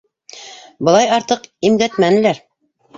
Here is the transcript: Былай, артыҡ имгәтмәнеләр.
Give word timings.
Былай, 0.89 1.07
артыҡ 1.19 1.47
имгәтмәнеләр. 1.71 2.45